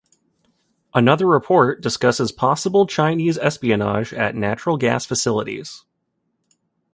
Another 0.95 1.27
report 1.27 1.79
discusses 1.79 2.31
possible 2.31 2.87
Chinese 2.87 3.37
espionage 3.37 4.11
at 4.15 4.33
natural 4.33 4.75
gas 4.77 5.05
facilities. 5.05 5.85